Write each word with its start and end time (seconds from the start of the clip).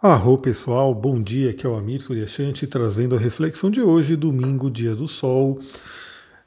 Arro 0.00 0.38
pessoal, 0.38 0.94
bom 0.94 1.20
dia, 1.20 1.50
aqui 1.50 1.66
é 1.66 1.68
o 1.68 1.74
Amir 1.74 2.00
Suryashanti 2.00 2.68
trazendo 2.68 3.16
a 3.16 3.18
reflexão 3.18 3.68
de 3.68 3.82
hoje, 3.82 4.14
domingo, 4.14 4.70
dia 4.70 4.94
do 4.94 5.08
sol. 5.08 5.58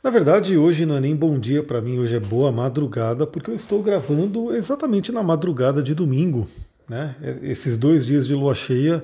Na 0.02 0.10
verdade, 0.10 0.56
hoje 0.56 0.86
não 0.86 0.96
é 0.96 1.02
nem 1.02 1.14
bom 1.14 1.38
dia 1.38 1.62
para 1.62 1.82
mim, 1.82 2.00
hoje 2.00 2.16
é 2.16 2.20
boa 2.22 2.50
madrugada, 2.50 3.28
porque 3.28 3.52
eu 3.52 3.56
estou 3.56 3.84
gravando 3.84 4.56
exatamente 4.56 5.12
na 5.12 5.22
madrugada 5.22 5.84
de 5.84 5.94
domingo. 5.94 6.48
Né? 6.88 7.14
Esses 7.42 7.78
dois 7.78 8.06
dias 8.06 8.26
de 8.26 8.34
lua 8.34 8.56
cheia 8.56 9.04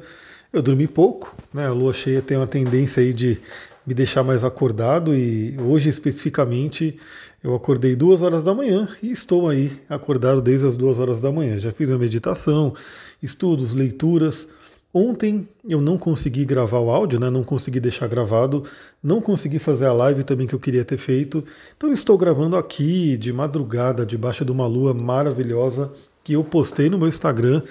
eu 0.54 0.61
dormi 0.61 0.88
pouco, 0.88 1.36
né? 1.54 1.68
a 1.68 1.73
lua 1.73 1.93
cheia 1.93 2.21
tem 2.21 2.38
uma 2.38 2.48
tendência 2.48 3.04
aí 3.04 3.11
de 3.11 3.41
me 3.86 3.93
deixar 3.93 4.23
mais 4.23 4.45
acordado 4.45 5.14
e 5.14 5.57
hoje 5.59 5.89
especificamente 5.89 6.98
eu 7.43 7.54
acordei 7.54 7.95
duas 7.95 8.21
horas 8.21 8.43
da 8.43 8.53
manhã 8.53 8.88
e 9.01 9.11
estou 9.11 9.47
aí 9.47 9.71
acordado 9.88 10.41
desde 10.41 10.67
as 10.67 10.75
duas 10.75 10.99
horas 10.99 11.20
da 11.20 11.31
manhã. 11.31 11.57
Já 11.59 11.71
fiz 11.71 11.91
a 11.91 11.97
meditação, 11.97 12.73
estudos, 13.21 13.73
leituras. 13.73 14.47
Ontem 14.93 15.47
eu 15.67 15.79
não 15.79 15.98
consegui 15.98 16.43
gravar 16.45 16.79
o 16.79 16.89
áudio, 16.89 17.20
né? 17.20 17.29
não 17.29 17.43
consegui 17.43 17.79
deixar 17.79 18.07
gravado, 18.07 18.63
não 19.03 19.21
consegui 19.21 19.59
fazer 19.59 19.85
a 19.85 19.93
live 19.93 20.23
também 20.23 20.48
que 20.48 20.55
eu 20.55 20.59
queria 20.59 20.84
ter 20.84 20.98
feito. 20.98 21.43
Então 21.77 21.93
estou 21.93 22.17
gravando 22.17 22.55
aqui 22.55 23.15
de 23.17 23.31
madrugada, 23.31 24.05
debaixo 24.05 24.43
de 24.43 24.51
uma 24.51 24.65
lua 24.65 24.93
maravilhosa 24.93 25.91
que 26.23 26.34
eu 26.34 26.43
postei 26.43 26.90
no 26.90 26.98
meu 26.98 27.07
Instagram. 27.07 27.62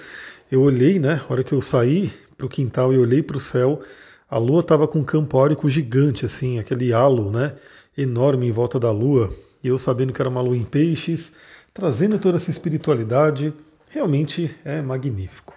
Eu 0.49 0.61
olhei, 0.61 0.97
né? 0.97 1.21
A 1.27 1.33
hora 1.33 1.43
que 1.43 1.53
eu 1.53 1.61
saí 1.61 2.11
para 2.37 2.45
o 2.45 2.49
quintal 2.49 2.93
e 2.93 2.97
olhei 2.97 3.21
para 3.21 3.35
o 3.35 3.41
céu, 3.41 3.81
a 4.29 4.37
lua 4.37 4.61
estava 4.61 4.87
com 4.87 4.99
um 4.99 5.03
campo 5.03 5.37
áurico 5.37 5.69
gigante, 5.69 6.25
assim, 6.25 6.59
aquele 6.59 6.93
halo 6.93 7.31
né, 7.31 7.55
enorme 7.97 8.47
em 8.47 8.51
volta 8.51 8.79
da 8.79 8.91
lua, 8.91 9.33
e 9.63 9.67
eu 9.67 9.77
sabendo 9.77 10.13
que 10.13 10.21
era 10.21 10.29
uma 10.29 10.41
lua 10.41 10.57
em 10.57 10.63
peixes, 10.63 11.33
trazendo 11.73 12.19
toda 12.19 12.37
essa 12.37 12.49
espiritualidade, 12.49 13.53
realmente 13.89 14.55
é 14.65 14.81
magnífico. 14.81 15.55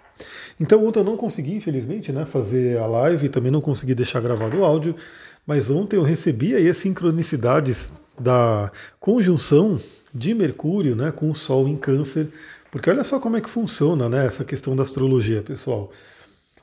Então 0.59 0.87
ontem 0.87 1.01
eu 1.01 1.05
não 1.05 1.17
consegui, 1.17 1.55
infelizmente, 1.55 2.13
né, 2.13 2.27
fazer 2.27 2.79
a 2.79 2.87
live, 2.87 3.29
também 3.29 3.51
não 3.51 3.61
consegui 3.61 3.95
deixar 3.95 4.21
gravado 4.21 4.59
o 4.59 4.65
áudio, 4.65 4.95
mas 5.47 5.71
ontem 5.71 5.97
eu 5.97 6.03
recebi 6.03 6.55
aí 6.55 6.69
as 6.69 6.77
sincronicidades 6.77 7.95
da 8.19 8.71
conjunção 8.99 9.81
de 10.13 10.35
Mercúrio 10.35 10.95
né, 10.95 11.11
com 11.11 11.31
o 11.31 11.35
Sol 11.35 11.67
em 11.67 11.77
Câncer, 11.77 12.29
porque 12.71 12.91
olha 12.91 13.03
só 13.03 13.19
como 13.19 13.37
é 13.37 13.41
que 13.41 13.49
funciona 13.49 14.09
né, 14.09 14.27
essa 14.27 14.45
questão 14.45 14.77
da 14.77 14.83
astrologia, 14.83 15.43
pessoal. 15.43 15.91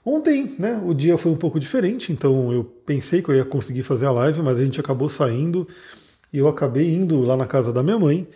Ontem, 0.06 0.56
né, 0.58 0.82
o 0.86 0.94
dia 0.94 1.18
foi 1.18 1.32
um 1.32 1.36
pouco 1.36 1.60
diferente, 1.60 2.14
então 2.14 2.54
eu 2.54 2.64
pensei 2.64 3.22
que 3.22 3.30
eu 3.30 3.36
ia 3.36 3.44
conseguir 3.44 3.84
fazer 3.84 4.06
a 4.06 4.12
live, 4.12 4.42
mas 4.42 4.58
a 4.58 4.64
gente 4.64 4.80
acabou 4.80 5.10
saindo 5.10 5.68
e 6.32 6.38
eu 6.38 6.48
acabei 6.48 6.94
indo 6.94 7.22
lá 7.22 7.38
na 7.38 7.48
casa 7.48 7.72
da 7.72 7.82
minha 7.82 7.98
mãe. 7.98 8.28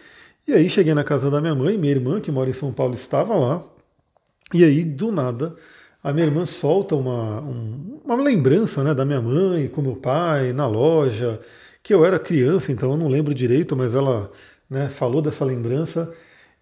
E 0.48 0.54
aí 0.54 0.70
cheguei 0.70 0.94
na 0.94 1.04
casa 1.04 1.30
da 1.30 1.40
minha 1.40 1.56
mãe, 1.56 1.78
minha 1.78 1.92
irmã, 1.92 2.20
que 2.20 2.32
mora 2.32 2.50
em 2.50 2.54
São 2.54 2.74
Paulo, 2.74 2.94
estava 2.94 3.36
lá. 3.36 3.64
E 4.54 4.64
aí, 4.64 4.84
do 4.84 5.12
nada, 5.12 5.56
a 6.04 6.12
minha 6.12 6.26
irmã 6.26 6.46
solta 6.46 6.96
uma, 6.96 7.42
um, 7.42 8.00
uma 8.04 8.16
lembrança 8.16 8.84
né, 8.84 8.94
da 8.94 9.06
minha 9.06 9.22
mãe 9.22 9.68
com 9.68 9.82
meu 9.82 9.96
pai 9.96 10.52
na 10.52 10.68
loja, 10.68 11.40
que 11.84 11.94
eu 11.94 12.04
era 12.06 12.20
criança, 12.20 12.72
então 12.72 12.92
eu 12.92 12.98
não 12.98 13.08
lembro 13.08 13.34
direito, 13.34 13.76
mas 13.76 13.94
ela 13.94 14.32
né, 14.70 14.90
falou 14.90 15.22
dessa 15.22 15.46
lembrança. 15.46 16.12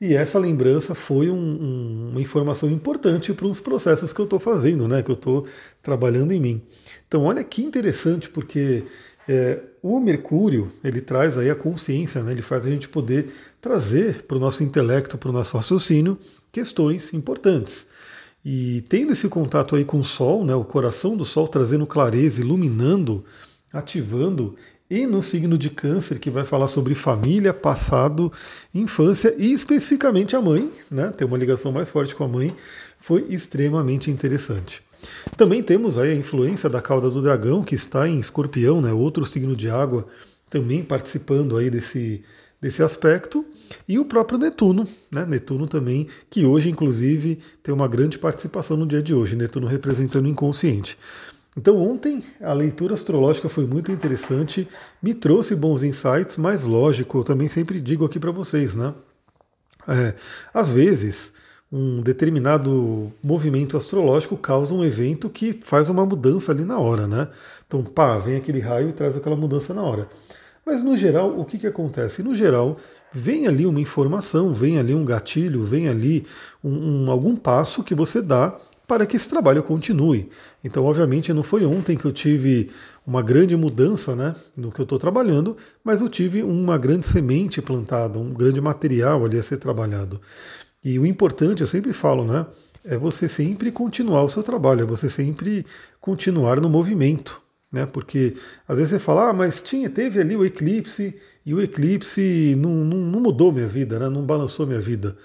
E 0.02 0.14
essa 0.14 0.40
lembrança 0.40 0.96
foi 0.96 1.30
um, 1.30 1.36
um, 1.36 2.10
uma 2.12 2.22
informação 2.22 2.70
importante 2.70 3.34
para 3.34 3.48
os 3.48 3.60
processos 3.60 4.14
que 4.14 4.20
eu 4.20 4.26
estou 4.26 4.40
fazendo, 4.40 4.88
né, 4.88 5.04
que 5.04 5.12
eu 5.12 5.16
estou 5.16 5.46
trabalhando 5.82 6.32
em 6.32 6.40
mim. 6.40 6.62
Então, 7.08 7.24
olha 7.24 7.44
que 7.44 7.62
interessante, 7.62 8.30
porque 8.30 8.84
é, 9.28 9.60
o 9.82 10.00
Mercúrio 10.00 10.72
ele 10.84 11.02
traz 11.02 11.38
aí 11.38 11.50
a 11.50 11.56
consciência, 11.56 12.22
né, 12.24 12.32
ele 12.32 12.42
faz 12.42 12.66
a 12.66 12.70
gente 12.70 12.90
poder 12.90 13.34
trazer 13.62 14.24
para 14.24 14.38
o 14.38 14.40
nosso 14.40 14.64
intelecto, 14.64 15.18
para 15.18 15.30
o 15.30 15.34
nosso 15.34 15.56
raciocínio, 15.56 16.18
questões 16.52 17.14
importantes. 17.14 17.86
E 18.44 18.84
tendo 18.88 19.12
esse 19.12 19.28
contato 19.28 19.76
aí 19.76 19.84
com 19.84 20.00
o 20.00 20.04
Sol, 20.04 20.46
né, 20.46 20.56
o 20.56 20.64
coração 20.64 21.16
do 21.16 21.26
Sol 21.26 21.48
trazendo 21.48 21.86
clareza, 21.86 22.42
iluminando, 22.42 23.24
ativando 23.72 24.56
e 24.90 25.06
no 25.06 25.22
signo 25.22 25.58
de 25.58 25.70
Câncer, 25.70 26.20
que 26.20 26.32
vai 26.32 26.44
falar 26.44 26.68
sobre 26.68 26.96
família, 26.96 27.54
passado, 27.54 28.32
infância 28.74 29.36
e 29.38 29.54
especificamente 29.54 30.36
a 30.36 30.42
mãe, 30.42 30.72
né? 30.90 31.12
Uma 31.22 31.38
ligação 31.38 31.72
mais 31.72 31.92
forte 31.92 32.16
com 32.16 32.24
a 32.24 32.28
mãe, 32.28 32.56
foi 33.00 33.24
extremamente 33.30 34.10
interessante. 34.10 34.82
Também 35.38 35.64
temos 35.64 35.98
aí 35.98 36.12
a 36.12 36.16
influência 36.16 36.70
da 36.70 36.82
cauda 36.82 37.10
do 37.10 37.22
dragão, 37.22 37.64
que 37.64 37.76
está 37.76 38.08
em 38.08 38.20
escorpião, 38.20 38.82
né? 38.82 38.92
outro 38.92 39.26
signo 39.26 39.56
de 39.56 39.70
água, 39.70 40.06
também 40.50 40.84
participando 40.84 41.56
aí 41.58 41.70
desse, 41.70 42.24
desse 42.60 42.84
aspecto, 42.84 43.46
e 43.88 44.00
o 44.00 44.06
próprio 44.06 44.38
Netuno, 44.38 44.88
né? 45.12 45.26
Netuno 45.26 45.68
também, 45.68 46.08
que 46.30 46.46
hoje, 46.46 46.70
inclusive, 46.70 47.40
tem 47.62 47.74
uma 47.74 47.88
grande 47.88 48.18
participação 48.18 48.76
no 48.76 48.86
dia 48.86 49.02
de 49.02 49.14
hoje, 49.14 49.36
Netuno 49.36 49.68
representando 49.68 50.26
o 50.26 50.30
inconsciente. 50.30 50.98
Então 51.58 51.78
ontem 51.78 52.24
a 52.42 52.54
leitura 52.54 52.94
astrológica 52.94 53.50
foi 53.50 53.66
muito 53.66 53.92
interessante, 53.92 54.68
me 55.02 55.14
trouxe 55.14 55.56
bons 55.56 55.84
insights, 55.84 56.38
mas 56.38 56.64
lógico, 56.64 57.20
eu 57.20 57.24
também 57.24 57.48
sempre 57.48 57.82
digo 57.82 58.06
aqui 58.06 58.20
para 58.20 58.32
vocês, 58.32 58.76
né? 58.76 58.94
É, 59.88 60.14
às 60.54 60.70
vezes 60.70 61.34
um 61.72 62.02
determinado 62.02 63.12
movimento 63.24 63.78
astrológico 63.78 64.36
causa 64.36 64.74
um 64.74 64.84
evento 64.84 65.30
que 65.30 65.60
faz 65.62 65.90
uma 65.90 66.06
mudança 66.06 66.52
ali 66.52 66.64
na 66.64 66.80
hora, 66.80 67.08
né? 67.08 67.28
Então, 67.68 67.84
pá, 67.84 68.18
vem 68.18 68.38
aquele 68.38 68.60
raio 68.60 68.90
e 68.90 68.94
traz 68.94 69.16
aquela 69.16 69.36
mudança 69.36 69.74
na 69.74 69.84
hora. 69.84 70.10
Mas 70.66 70.82
no 70.82 70.98
geral, 70.98 71.40
o 71.40 71.46
que, 71.46 71.58
que 71.58 71.68
acontece? 71.68 72.24
No 72.24 72.36
geral, 72.36 72.78
vem 73.14 73.48
ali 73.48 73.66
uma 73.66 73.80
informação, 73.80 74.52
vem 74.52 74.80
ali 74.80 74.94
um 74.94 75.06
gatilho, 75.06 75.64
vem 75.64 75.88
ali 75.88 76.26
um, 76.64 77.06
um, 77.06 77.12
algum 77.12 77.36
passo 77.36 77.84
que 77.84 77.96
você 77.96 78.22
dá 78.22 78.58
para 78.88 79.06
que 79.06 79.16
esse 79.16 79.30
trabalho 79.30 79.62
continue. 79.62 80.30
Então, 80.64 80.84
obviamente, 80.84 81.32
não 81.32 81.44
foi 81.44 81.64
ontem 81.64 81.96
que 81.96 82.06
eu 82.06 82.12
tive 82.12 82.72
uma 83.06 83.22
grande 83.22 83.56
mudança 83.56 84.16
né, 84.16 84.36
no 84.58 84.72
que 84.72 84.82
eu 84.82 84.84
estou 84.84 84.98
trabalhando, 84.98 85.56
mas 85.84 86.02
eu 86.02 86.10
tive 86.10 86.42
uma 86.42 86.76
grande 86.80 87.06
semente 87.06 87.62
plantada, 87.62 88.18
um 88.18 88.30
grande 88.30 88.60
material 88.60 89.24
ali 89.24 89.38
a 89.38 89.44
ser 89.44 89.58
trabalhado. 89.58 90.20
E 90.84 90.98
o 90.98 91.06
importante, 91.06 91.62
eu 91.62 91.68
sempre 91.68 91.94
falo, 91.94 92.24
né, 92.26 92.46
é 92.84 92.98
você 92.98 93.28
sempre 93.28 93.72
continuar 93.72 94.24
o 94.24 94.30
seu 94.30 94.44
trabalho, 94.44 94.82
é 94.82 94.86
você 94.86 95.10
sempre 95.10 95.66
continuar 96.00 96.60
no 96.62 96.70
movimento. 96.70 97.42
Né, 97.72 97.86
porque 97.86 98.36
às 98.68 98.78
vezes 98.78 98.90
você 98.90 99.00
fala, 99.00 99.30
ah, 99.30 99.34
mas 99.34 99.62
tinha, 99.62 99.88
teve 99.90 100.20
ali 100.20 100.36
o 100.36 100.44
eclipse 100.44 101.16
e 101.46 101.54
o 101.54 101.62
eclipse 101.62 102.56
não, 102.58 102.72
não, 102.84 102.98
não 102.98 103.20
mudou 103.20 103.52
minha 103.52 103.68
vida, 103.68 104.00
né, 104.00 104.10
não 104.10 104.26
balançou 104.26 104.66
minha 104.66 104.82
vida. 104.82 105.16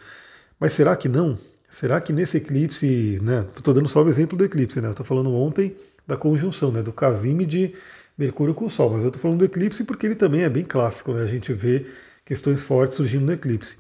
Mas 0.60 0.74
será 0.74 0.94
que 0.94 1.08
não? 1.08 1.38
Será 1.74 2.00
que 2.00 2.12
nesse 2.12 2.36
eclipse, 2.36 3.18
né? 3.20 3.44
Estou 3.56 3.74
dando 3.74 3.88
só 3.88 4.00
o 4.00 4.08
exemplo 4.08 4.38
do 4.38 4.44
eclipse, 4.44 4.80
né? 4.80 4.90
Estou 4.90 5.04
falando 5.04 5.34
ontem 5.34 5.74
da 6.06 6.16
conjunção, 6.16 6.70
né? 6.70 6.80
Do 6.82 6.92
casime 6.92 7.44
de 7.44 7.72
Mercúrio 8.16 8.54
com 8.54 8.66
o 8.66 8.70
Sol, 8.70 8.90
mas 8.90 9.02
eu 9.02 9.08
estou 9.08 9.20
falando 9.20 9.40
do 9.40 9.44
eclipse 9.44 9.82
porque 9.82 10.06
ele 10.06 10.14
também 10.14 10.42
é 10.42 10.48
bem 10.48 10.64
clássico, 10.64 11.12
né? 11.12 11.22
A 11.22 11.26
gente 11.26 11.52
vê 11.52 11.84
questões 12.24 12.62
fortes 12.62 12.96
surgindo 12.96 13.26
no 13.26 13.32
eclipse. 13.32 13.76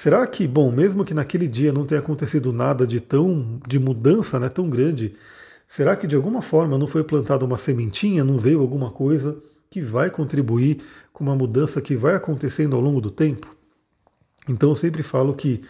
Será 0.00 0.24
que, 0.28 0.46
bom, 0.46 0.70
mesmo 0.70 1.04
que 1.04 1.12
naquele 1.12 1.48
dia 1.48 1.72
não 1.72 1.84
tenha 1.84 2.00
acontecido 2.00 2.52
nada 2.52 2.86
de 2.86 3.00
tão 3.00 3.58
de 3.66 3.80
mudança, 3.80 4.38
né, 4.38 4.48
tão 4.48 4.70
grande, 4.70 5.16
será 5.66 5.96
que 5.96 6.06
de 6.06 6.14
alguma 6.14 6.40
forma 6.40 6.78
não 6.78 6.86
foi 6.86 7.02
plantada 7.02 7.44
uma 7.44 7.58
sementinha, 7.58 8.22
não 8.22 8.38
veio 8.38 8.60
alguma 8.60 8.92
coisa 8.92 9.36
que 9.68 9.80
vai 9.80 10.08
contribuir 10.08 10.78
com 11.12 11.24
uma 11.24 11.34
mudança 11.34 11.80
que 11.80 11.96
vai 11.96 12.14
acontecendo 12.14 12.76
ao 12.76 12.80
longo 12.80 13.00
do 13.00 13.10
tempo? 13.10 13.48
Então 14.48 14.68
eu 14.68 14.76
sempre 14.76 15.02
falo 15.02 15.34
que 15.34 15.62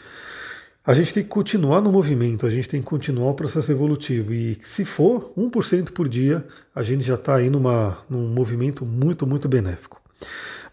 a 0.85 0.93
gente 0.93 1.15
tem 1.15 1.23
que 1.23 1.31
continuar 1.31 1.81
no 1.81 1.91
movimento, 1.91 2.45
a 2.45 2.51
gente 2.51 2.69
tem 2.69 2.83
que 2.83 2.87
continuar 2.87 3.31
o 3.31 3.35
processo 3.35 3.73
evolutivo. 3.73 4.35
E 4.35 4.59
se 4.61 4.85
for 4.85 5.33
1% 5.39 5.93
por 5.93 6.07
dia, 6.07 6.47
a 6.75 6.83
gente 6.83 7.03
já 7.03 7.15
está 7.15 7.37
aí 7.37 7.49
numa, 7.49 7.97
num 8.11 8.29
movimento 8.29 8.85
muito, 8.85 9.27
muito 9.27 9.49
benéfico. 9.49 9.99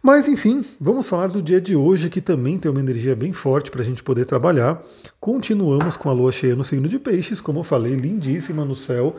Mas 0.06 0.28
enfim, 0.28 0.64
vamos 0.80 1.10
falar 1.10 1.30
do 1.30 1.42
dia 1.42 1.60
de 1.60 1.76
hoje, 1.76 2.12
que 2.12 2.22
também 2.22 2.60
tem 2.60 2.70
uma 2.70 2.80
energia 2.80 3.16
bem 3.16 3.34
forte 3.34 3.72
para 3.72 3.82
a 3.82 3.84
gente 3.84 4.04
poder 4.04 4.26
trabalhar. 4.26 4.80
Continuamos 5.20 5.98
com 5.98 6.12
a 6.12 6.14
lua 6.14 6.32
cheia 6.32 6.56
no 6.56 6.64
signo 6.64 6.88
de 6.88 7.00
Peixes, 7.00 7.42
como 7.42 7.62
eu 7.62 7.64
falei, 7.64 7.96
lindíssima 7.96 8.64
no 8.64 8.76
céu. 8.76 9.16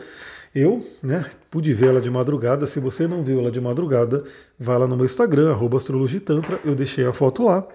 Eu 0.55 0.81
né, 1.03 1.25
pude 1.51 1.73
vê-la 1.73 1.99
de 1.99 2.09
madrugada. 2.09 2.65
Se 2.65 2.79
você 2.79 3.05
não 3.05 3.21
viu 3.21 3.37
ela 3.39 3.51
de 3.51 3.59
madrugada, 3.59 4.23
vá 4.57 4.77
lá 4.77 4.87
no 4.87 4.95
meu 4.95 5.03
Instagram, 5.05 5.57
astrologitantra, 5.75 6.57
eu 6.63 6.73
deixei 6.73 7.05
a 7.05 7.11
foto 7.11 7.43
lá. 7.43 7.67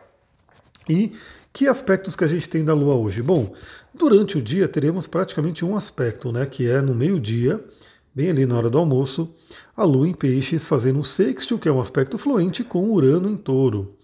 E 0.88 1.12
que 1.52 1.68
aspectos 1.68 2.16
que 2.16 2.24
a 2.24 2.28
gente 2.28 2.48
tem 2.48 2.64
da 2.64 2.72
Lua 2.72 2.94
hoje? 2.94 3.20
Bom, 3.20 3.52
durante 3.92 4.38
o 4.38 4.40
dia 4.40 4.66
teremos 4.66 5.06
praticamente 5.06 5.66
um 5.66 5.76
aspecto, 5.76 6.32
né, 6.32 6.46
que 6.46 6.66
é 6.66 6.80
no 6.80 6.94
meio-dia, 6.94 7.62
bem 8.14 8.30
ali 8.30 8.46
na 8.46 8.56
hora 8.56 8.70
do 8.70 8.78
almoço, 8.78 9.34
a 9.76 9.84
Lua 9.84 10.08
em 10.08 10.12
Peixes 10.12 10.66
fazendo 10.66 10.98
um 10.98 11.04
sextil, 11.04 11.58
que 11.58 11.68
é 11.68 11.72
um 11.72 11.80
aspecto 11.80 12.18
fluente, 12.18 12.62
com 12.62 12.90
Urano 12.90 13.30
em 13.30 13.36
Touro. 13.36 13.96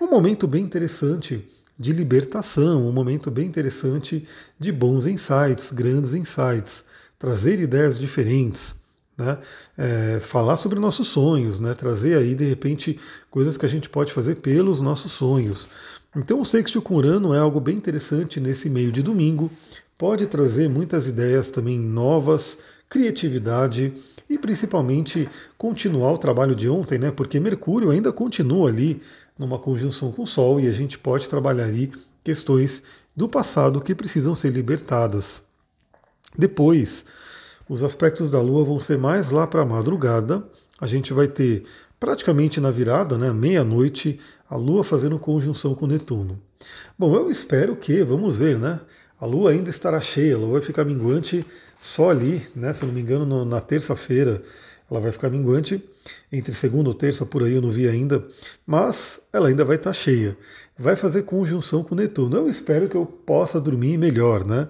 Um 0.00 0.08
momento 0.08 0.46
bem 0.46 0.64
interessante 0.64 1.46
de 1.78 1.92
libertação, 1.92 2.86
um 2.86 2.92
momento 2.92 3.30
bem 3.30 3.46
interessante 3.46 4.26
de 4.58 4.70
bons 4.70 5.06
insights, 5.06 5.72
grandes 5.72 6.14
insights, 6.14 6.84
trazer 7.18 7.60
ideias 7.60 7.98
diferentes. 7.98 8.74
Né? 9.16 9.38
É, 9.78 10.18
falar 10.20 10.56
sobre 10.56 10.80
nossos 10.80 11.06
sonhos, 11.08 11.60
né? 11.60 11.72
trazer 11.74 12.18
aí 12.18 12.34
de 12.34 12.44
repente 12.44 12.98
coisas 13.30 13.56
que 13.56 13.64
a 13.64 13.68
gente 13.68 13.88
pode 13.88 14.12
fazer 14.12 14.36
pelos 14.36 14.80
nossos 14.80 15.12
sonhos. 15.12 15.68
Então 16.16 16.40
o 16.40 16.44
sexto 16.44 16.82
com 16.82 16.96
Urano 16.96 17.32
é 17.32 17.38
algo 17.38 17.60
bem 17.60 17.76
interessante 17.76 18.40
nesse 18.40 18.68
meio 18.68 18.90
de 18.90 19.02
domingo. 19.02 19.50
pode 19.96 20.26
trazer 20.26 20.68
muitas 20.68 21.06
ideias 21.06 21.52
também 21.52 21.78
novas, 21.78 22.58
criatividade 22.94 23.92
e 24.30 24.38
principalmente 24.38 25.28
continuar 25.58 26.12
o 26.12 26.18
trabalho 26.18 26.54
de 26.54 26.68
ontem, 26.68 26.96
né? 26.96 27.10
Porque 27.10 27.40
Mercúrio 27.40 27.90
ainda 27.90 28.12
continua 28.12 28.68
ali 28.68 29.02
numa 29.36 29.58
conjunção 29.58 30.12
com 30.12 30.22
o 30.22 30.26
Sol 30.28 30.60
e 30.60 30.68
a 30.68 30.72
gente 30.72 30.96
pode 30.96 31.28
trabalhar 31.28 31.64
aí 31.64 31.90
questões 32.22 32.84
do 33.14 33.28
passado 33.28 33.80
que 33.80 33.96
precisam 33.96 34.32
ser 34.32 34.50
libertadas. 34.50 35.42
Depois, 36.38 37.04
os 37.68 37.82
aspectos 37.82 38.30
da 38.30 38.40
Lua 38.40 38.64
vão 38.64 38.78
ser 38.78 38.96
mais 38.96 39.32
lá 39.32 39.44
para 39.44 39.62
a 39.62 39.66
madrugada. 39.66 40.44
A 40.80 40.86
gente 40.86 41.12
vai 41.12 41.26
ter 41.26 41.64
praticamente 41.98 42.60
na 42.60 42.70
virada, 42.70 43.18
né, 43.18 43.32
meia-noite, 43.32 44.20
a 44.48 44.54
Lua 44.54 44.84
fazendo 44.84 45.18
conjunção 45.18 45.74
com 45.74 45.88
Netuno. 45.88 46.40
Bom, 46.96 47.16
eu 47.16 47.28
espero 47.28 47.74
que, 47.74 48.04
vamos 48.04 48.36
ver, 48.36 48.56
né? 48.56 48.78
A 49.18 49.26
Lua 49.26 49.50
ainda 49.50 49.70
estará 49.70 50.00
cheia, 50.00 50.36
a 50.36 50.38
Lua 50.38 50.52
vai 50.52 50.62
ficar 50.62 50.84
minguante 50.84 51.44
só 51.84 52.08
ali, 52.08 52.40
né? 52.56 52.72
Se 52.72 52.82
eu 52.82 52.86
não 52.86 52.94
me 52.94 53.02
engano, 53.02 53.26
no, 53.26 53.44
na 53.44 53.60
terça-feira 53.60 54.42
ela 54.90 55.00
vai 55.00 55.12
ficar 55.12 55.28
minguante. 55.28 55.84
Entre 56.32 56.54
segunda 56.54 56.88
ou 56.88 56.94
terça, 56.94 57.26
por 57.26 57.42
aí 57.42 57.52
eu 57.52 57.60
não 57.60 57.70
vi 57.70 57.86
ainda, 57.86 58.24
mas 58.66 59.20
ela 59.30 59.48
ainda 59.48 59.66
vai 59.66 59.76
estar 59.76 59.92
cheia. 59.92 60.34
Vai 60.78 60.96
fazer 60.96 61.24
conjunção 61.24 61.84
com 61.84 61.94
Netuno. 61.94 62.36
Eu 62.38 62.48
espero 62.48 62.88
que 62.88 62.96
eu 62.96 63.04
possa 63.04 63.60
dormir 63.60 63.98
melhor, 63.98 64.46
né? 64.46 64.66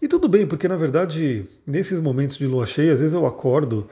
E 0.00 0.08
tudo 0.08 0.28
bem, 0.28 0.46
porque 0.46 0.66
na 0.66 0.76
verdade, 0.76 1.44
nesses 1.66 2.00
momentos 2.00 2.38
de 2.38 2.46
lua 2.46 2.66
cheia, 2.66 2.94
às 2.94 3.00
vezes 3.00 3.12
eu 3.12 3.26
acordo 3.26 3.86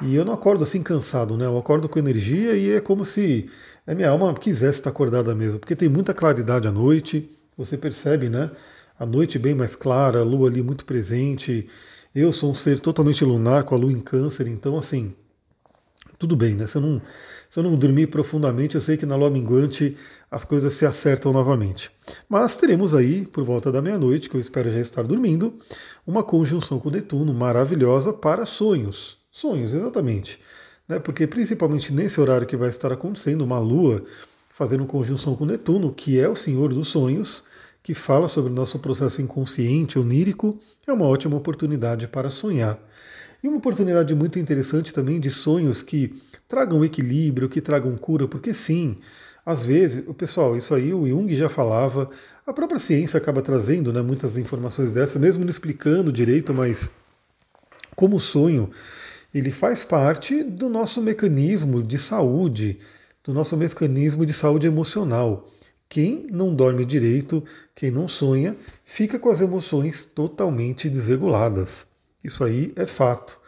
e 0.00 0.14
eu 0.14 0.24
não 0.24 0.32
acordo 0.32 0.64
assim 0.64 0.82
cansado, 0.82 1.36
né? 1.36 1.44
Eu 1.44 1.58
acordo 1.58 1.86
com 1.86 1.98
energia 1.98 2.54
e 2.54 2.72
é 2.72 2.80
como 2.80 3.04
se 3.04 3.46
a 3.86 3.94
minha 3.94 4.08
alma 4.08 4.32
quisesse 4.32 4.78
estar 4.78 4.88
acordada 4.90 5.34
mesmo, 5.34 5.58
porque 5.58 5.76
tem 5.76 5.88
muita 5.88 6.14
claridade 6.14 6.66
à 6.66 6.72
noite, 6.72 7.30
você 7.58 7.76
percebe, 7.76 8.30
né? 8.30 8.50
A 8.98 9.04
noite 9.04 9.38
bem 9.38 9.54
mais 9.54 9.76
clara, 9.76 10.20
a 10.20 10.24
lua 10.24 10.48
ali 10.48 10.62
muito 10.62 10.86
presente. 10.86 11.66
Eu 12.18 12.32
sou 12.32 12.50
um 12.50 12.54
ser 12.54 12.80
totalmente 12.80 13.22
lunar 13.26 13.64
com 13.64 13.74
a 13.74 13.78
lua 13.78 13.92
em 13.92 14.00
câncer, 14.00 14.48
então 14.48 14.78
assim, 14.78 15.12
tudo 16.18 16.34
bem, 16.34 16.54
né? 16.54 16.66
Se 16.66 16.78
eu, 16.78 16.80
não, 16.80 17.02
se 17.46 17.58
eu 17.58 17.62
não 17.62 17.76
dormir 17.76 18.06
profundamente, 18.06 18.74
eu 18.74 18.80
sei 18.80 18.96
que 18.96 19.04
na 19.04 19.14
lua 19.16 19.28
minguante 19.28 19.94
as 20.30 20.42
coisas 20.42 20.72
se 20.72 20.86
acertam 20.86 21.30
novamente. 21.30 21.90
Mas 22.26 22.56
teremos 22.56 22.94
aí, 22.94 23.26
por 23.26 23.44
volta 23.44 23.70
da 23.70 23.82
meia-noite, 23.82 24.30
que 24.30 24.36
eu 24.38 24.40
espero 24.40 24.72
já 24.72 24.78
estar 24.78 25.02
dormindo, 25.02 25.52
uma 26.06 26.22
conjunção 26.22 26.78
com 26.78 26.88
Netuno 26.88 27.34
maravilhosa 27.34 28.14
para 28.14 28.46
sonhos. 28.46 29.18
Sonhos, 29.30 29.74
exatamente. 29.74 30.40
Né? 30.88 30.98
Porque 30.98 31.26
principalmente 31.26 31.92
nesse 31.92 32.18
horário 32.18 32.46
que 32.46 32.56
vai 32.56 32.70
estar 32.70 32.90
acontecendo, 32.90 33.42
uma 33.42 33.58
lua 33.58 34.02
fazendo 34.48 34.86
conjunção 34.86 35.36
com 35.36 35.44
Netuno, 35.44 35.92
que 35.92 36.18
é 36.18 36.26
o 36.26 36.34
senhor 36.34 36.72
dos 36.72 36.88
sonhos, 36.88 37.44
que 37.86 37.94
fala 37.94 38.26
sobre 38.26 38.50
o 38.50 38.54
nosso 38.54 38.80
processo 38.80 39.22
inconsciente, 39.22 39.96
onírico, 39.96 40.58
é 40.88 40.92
uma 40.92 41.06
ótima 41.06 41.36
oportunidade 41.36 42.08
para 42.08 42.30
sonhar. 42.30 42.76
E 43.40 43.46
uma 43.46 43.58
oportunidade 43.58 44.12
muito 44.12 44.40
interessante 44.40 44.92
também 44.92 45.20
de 45.20 45.30
sonhos 45.30 45.82
que 45.82 46.12
tragam 46.48 46.84
equilíbrio, 46.84 47.48
que 47.48 47.60
tragam 47.60 47.96
cura, 47.96 48.26
porque 48.26 48.52
sim, 48.52 48.96
às 49.44 49.64
vezes, 49.64 50.02
o 50.08 50.12
pessoal, 50.12 50.56
isso 50.56 50.74
aí 50.74 50.92
o 50.92 51.06
Jung 51.06 51.32
já 51.32 51.48
falava, 51.48 52.10
a 52.44 52.52
própria 52.52 52.80
ciência 52.80 53.18
acaba 53.18 53.40
trazendo 53.40 53.92
né, 53.92 54.02
muitas 54.02 54.36
informações 54.36 54.90
dessas, 54.90 55.22
mesmo 55.22 55.44
não 55.44 55.50
explicando 55.50 56.10
direito, 56.10 56.52
mas 56.52 56.90
como 57.94 58.18
sonho, 58.18 58.68
ele 59.32 59.52
faz 59.52 59.84
parte 59.84 60.42
do 60.42 60.68
nosso 60.68 61.00
mecanismo 61.00 61.80
de 61.84 61.98
saúde, 61.98 62.80
do 63.22 63.32
nosso 63.32 63.56
mecanismo 63.56 64.26
de 64.26 64.32
saúde 64.32 64.66
emocional. 64.66 65.48
Quem 65.88 66.26
não 66.30 66.54
dorme 66.54 66.84
direito, 66.84 67.42
quem 67.74 67.90
não 67.90 68.08
sonha, 68.08 68.56
fica 68.84 69.18
com 69.18 69.30
as 69.30 69.40
emoções 69.40 70.04
totalmente 70.04 70.88
desreguladas. 70.90 71.86
Isso 72.22 72.42
aí 72.42 72.72
é 72.76 72.86
fato. 72.86 73.38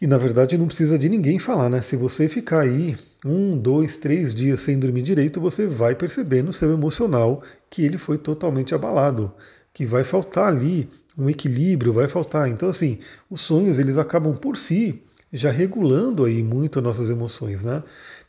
E 0.00 0.06
na 0.06 0.18
verdade 0.18 0.58
não 0.58 0.66
precisa 0.66 0.98
de 0.98 1.08
ninguém 1.08 1.38
falar, 1.38 1.68
né? 1.68 1.80
Se 1.80 1.94
você 1.94 2.28
ficar 2.28 2.62
aí 2.62 2.96
um, 3.24 3.56
dois, 3.56 3.96
três 3.96 4.34
dias 4.34 4.60
sem 4.60 4.78
dormir 4.78 5.02
direito, 5.02 5.40
você 5.40 5.66
vai 5.66 5.94
perceber 5.94 6.42
no 6.42 6.52
seu 6.52 6.72
emocional 6.72 7.42
que 7.70 7.84
ele 7.84 7.98
foi 7.98 8.18
totalmente 8.18 8.74
abalado, 8.74 9.32
que 9.72 9.86
vai 9.86 10.02
faltar 10.02 10.48
ali 10.48 10.88
um 11.16 11.30
equilíbrio, 11.30 11.92
vai 11.92 12.08
faltar. 12.08 12.48
Então, 12.48 12.68
assim, 12.68 12.98
os 13.30 13.42
sonhos 13.42 13.78
eles 13.78 13.98
acabam 13.98 14.34
por 14.34 14.56
si 14.56 15.00
já 15.32 15.50
regulando 15.50 16.24
aí 16.24 16.42
muito 16.42 16.78
as 16.78 16.84
nossas 16.84 17.08
emoções, 17.08 17.62
né? 17.62 17.82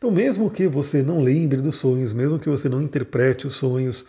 Então, 0.03 0.11
mesmo 0.11 0.50
que 0.50 0.67
você 0.67 1.01
não 1.01 1.23
lembre 1.23 1.61
dos 1.61 1.77
sonhos, 1.77 2.11
mesmo 2.11 2.38
que 2.38 2.50
você 2.50 2.67
não 2.67 2.81
interprete 2.81 3.47
os 3.47 3.55
sonhos, 3.55 4.05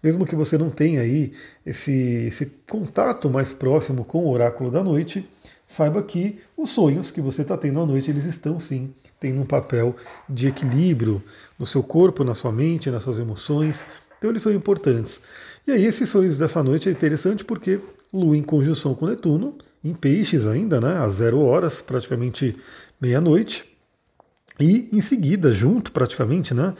mesmo 0.00 0.24
que 0.24 0.36
você 0.36 0.56
não 0.56 0.70
tenha 0.70 1.00
aí 1.00 1.32
esse, 1.66 1.90
esse 2.28 2.46
contato 2.70 3.28
mais 3.28 3.52
próximo 3.52 4.04
com 4.04 4.24
o 4.24 4.30
oráculo 4.30 4.70
da 4.70 4.84
noite, 4.84 5.28
saiba 5.66 6.00
que 6.00 6.38
os 6.56 6.70
sonhos 6.70 7.10
que 7.10 7.20
você 7.20 7.42
está 7.42 7.56
tendo 7.56 7.80
à 7.80 7.84
noite, 7.84 8.08
eles 8.08 8.24
estão 8.24 8.60
sim 8.60 8.94
tendo 9.18 9.40
um 9.40 9.44
papel 9.44 9.96
de 10.28 10.46
equilíbrio 10.46 11.20
no 11.58 11.66
seu 11.66 11.82
corpo, 11.82 12.22
na 12.22 12.36
sua 12.36 12.52
mente, 12.52 12.88
nas 12.88 13.02
suas 13.02 13.18
emoções. 13.18 13.84
Então 14.18 14.30
eles 14.30 14.42
são 14.42 14.52
importantes. 14.52 15.20
E 15.66 15.72
aí 15.72 15.84
esses 15.84 16.08
sonhos 16.08 16.38
dessa 16.38 16.62
noite 16.62 16.88
é 16.88 16.92
interessante 16.92 17.44
porque 17.44 17.80
Lua 18.12 18.36
em 18.36 18.44
conjunção 18.44 18.94
com 18.94 19.08
Netuno, 19.08 19.58
em 19.82 19.92
peixes 19.92 20.46
ainda, 20.46 20.80
né, 20.80 20.98
às 20.98 21.14
zero 21.14 21.40
horas, 21.40 21.82
praticamente 21.82 22.54
meia-noite. 23.00 23.71
E 24.60 24.88
em 24.92 25.00
seguida, 25.00 25.52
junto 25.52 25.92
praticamente, 25.92 26.54
né, 26.54 26.74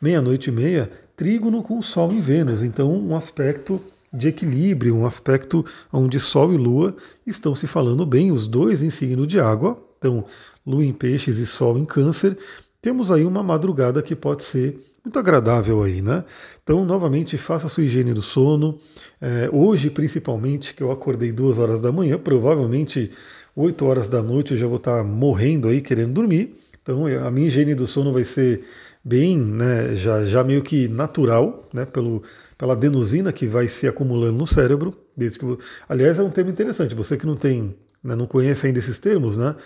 meia-noite 0.00 0.50
e 0.50 0.52
meia, 0.52 0.90
trígono 1.16 1.62
com 1.62 1.80
Sol 1.80 2.12
em 2.12 2.20
Vênus. 2.20 2.62
Então, 2.62 2.92
um 2.92 3.16
aspecto 3.16 3.80
de 4.12 4.28
equilíbrio, 4.28 4.96
um 4.96 5.06
aspecto 5.06 5.64
onde 5.92 6.20
Sol 6.20 6.52
e 6.52 6.56
Lua 6.56 6.96
estão 7.26 7.54
se 7.54 7.66
falando 7.66 8.06
bem, 8.06 8.30
os 8.30 8.46
dois 8.46 8.82
em 8.82 8.90
signo 8.90 9.26
de 9.26 9.40
água. 9.40 9.78
Então, 9.98 10.24
Lua 10.66 10.84
em 10.84 10.92
Peixes 10.92 11.38
e 11.38 11.46
Sol 11.46 11.78
em 11.78 11.84
Câncer. 11.84 12.36
Temos 12.80 13.10
aí 13.10 13.24
uma 13.24 13.42
madrugada 13.42 14.02
que 14.02 14.14
pode 14.14 14.44
ser 14.44 14.78
muito 15.04 15.18
agradável 15.18 15.82
aí, 15.82 16.00
né? 16.00 16.24
Então, 16.62 16.84
novamente, 16.84 17.36
faça 17.36 17.66
a 17.66 17.68
sua 17.68 17.84
higiene 17.84 18.14
do 18.14 18.22
sono. 18.22 18.78
É, 19.20 19.50
hoje, 19.52 19.90
principalmente, 19.90 20.74
que 20.74 20.82
eu 20.82 20.90
acordei 20.90 21.32
duas 21.32 21.58
horas 21.58 21.82
da 21.82 21.92
manhã, 21.92 22.18
provavelmente 22.18 23.10
8 23.56 23.84
horas 23.84 24.08
da 24.08 24.22
noite 24.22 24.52
eu 24.52 24.56
já 24.56 24.66
vou 24.66 24.78
estar 24.78 25.04
morrendo 25.04 25.68
aí, 25.68 25.80
querendo 25.80 26.12
dormir. 26.12 26.56
Então, 26.84 27.06
a 27.06 27.30
minha 27.30 27.46
higiene 27.46 27.74
do 27.74 27.86
sono 27.86 28.12
vai 28.12 28.24
ser 28.24 28.62
bem, 29.02 29.38
né, 29.38 29.94
já, 29.94 30.22
já 30.22 30.44
meio 30.44 30.62
que 30.62 30.86
natural, 30.86 31.66
né, 31.72 31.86
pelo, 31.86 32.22
pela 32.58 32.74
adenosina 32.74 33.32
que 33.32 33.46
vai 33.46 33.68
se 33.68 33.88
acumulando 33.88 34.36
no 34.36 34.46
cérebro. 34.46 34.94
Desde 35.16 35.38
que, 35.38 35.58
aliás, 35.88 36.18
é 36.18 36.22
um 36.22 36.28
termo 36.28 36.50
interessante. 36.50 36.94
Você 36.94 37.16
que 37.16 37.24
não 37.24 37.36
tem, 37.36 37.74
né, 38.02 38.14
não 38.14 38.26
conhece 38.26 38.66
ainda 38.66 38.78
esses 38.78 38.98
termos, 38.98 39.38
né? 39.38 39.56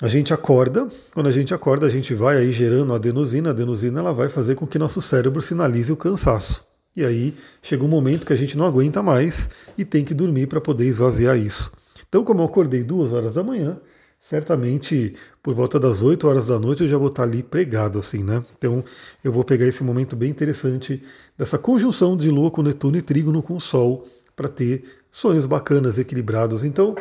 A 0.00 0.08
gente 0.08 0.34
acorda, 0.34 0.88
quando 1.14 1.28
a 1.28 1.30
gente 1.30 1.54
acorda, 1.54 1.86
a 1.86 1.88
gente 1.88 2.12
vai 2.12 2.36
aí 2.36 2.50
gerando 2.50 2.92
adenosina. 2.92 3.50
A 3.50 3.52
adenosina 3.52 4.00
ela 4.00 4.12
vai 4.12 4.28
fazer 4.28 4.56
com 4.56 4.66
que 4.66 4.80
nosso 4.80 5.00
cérebro 5.00 5.40
sinalize 5.40 5.92
o 5.92 5.96
cansaço. 5.96 6.66
E 6.96 7.04
aí 7.04 7.34
chega 7.62 7.84
um 7.84 7.88
momento 7.88 8.26
que 8.26 8.32
a 8.32 8.36
gente 8.36 8.58
não 8.58 8.66
aguenta 8.66 9.00
mais 9.00 9.48
e 9.78 9.84
tem 9.84 10.04
que 10.04 10.12
dormir 10.12 10.48
para 10.48 10.60
poder 10.60 10.86
esvaziar 10.86 11.38
isso. 11.38 11.70
Então, 12.08 12.24
como 12.24 12.40
eu 12.42 12.46
acordei 12.46 12.82
duas 12.82 13.12
horas 13.12 13.34
da 13.34 13.44
manhã, 13.44 13.78
certamente 14.22 15.14
por 15.42 15.52
volta 15.52 15.80
das 15.80 16.00
8 16.00 16.28
horas 16.28 16.46
da 16.46 16.56
noite 16.56 16.84
eu 16.84 16.88
já 16.88 16.96
vou 16.96 17.08
estar 17.08 17.24
ali 17.24 17.42
pregado, 17.42 17.98
assim, 17.98 18.22
né? 18.22 18.42
Então 18.56 18.84
eu 19.22 19.32
vou 19.32 19.42
pegar 19.42 19.66
esse 19.66 19.82
momento 19.82 20.14
bem 20.14 20.30
interessante 20.30 21.02
dessa 21.36 21.58
conjunção 21.58 22.16
de 22.16 22.30
Lua 22.30 22.48
com 22.48 22.62
Netuno 22.62 22.96
e 22.96 23.02
Trígono 23.02 23.42
com 23.42 23.56
o 23.56 23.60
Sol 23.60 24.06
para 24.36 24.48
ter 24.48 24.84
sonhos 25.10 25.44
bacanas, 25.44 25.98
equilibrados. 25.98 26.62
Então 26.62 26.94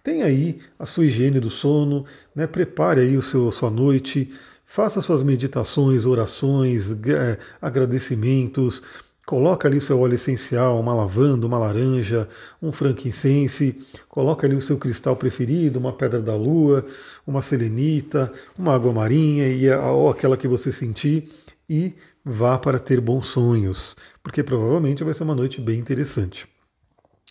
tem 0.00 0.22
aí 0.22 0.60
a 0.78 0.86
sua 0.86 1.06
higiene 1.06 1.40
do 1.40 1.50
sono, 1.50 2.04
né? 2.32 2.46
Prepare 2.46 3.00
aí 3.00 3.16
o 3.16 3.22
seu, 3.22 3.48
a 3.48 3.52
sua 3.52 3.68
noite, 3.68 4.30
faça 4.64 5.00
suas 5.00 5.24
meditações, 5.24 6.06
orações, 6.06 6.92
é, 6.92 7.36
agradecimentos 7.60 8.80
Coloca 9.26 9.68
ali 9.68 9.78
o 9.78 9.80
seu 9.80 10.00
óleo 10.00 10.14
essencial, 10.14 10.80
uma 10.80 10.94
lavanda, 10.94 11.46
uma 11.46 11.58
laranja, 11.58 12.26
um 12.60 12.72
frankincense, 12.72 13.76
coloca 14.08 14.46
ali 14.46 14.56
o 14.56 14.62
seu 14.62 14.76
cristal 14.76 15.14
preferido, 15.14 15.78
uma 15.78 15.92
pedra 15.92 16.20
da 16.20 16.34
lua, 16.34 16.84
uma 17.26 17.40
selenita, 17.40 18.32
uma 18.58 18.74
água 18.74 18.92
marinha 18.92 19.46
e 19.46 19.70
a, 19.70 19.90
ou 19.90 20.10
aquela 20.10 20.36
que 20.36 20.48
você 20.48 20.72
sentir 20.72 21.30
e 21.68 21.94
vá 22.24 22.58
para 22.58 22.78
ter 22.78 23.00
bons 23.00 23.28
sonhos, 23.28 23.96
porque 24.22 24.42
provavelmente 24.42 25.04
vai 25.04 25.14
ser 25.14 25.22
uma 25.22 25.34
noite 25.34 25.60
bem 25.60 25.78
interessante. 25.78 26.48